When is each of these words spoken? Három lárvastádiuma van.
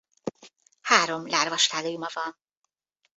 Három 0.81 1.27
lárvastádiuma 1.27 2.07
van. 2.13 2.35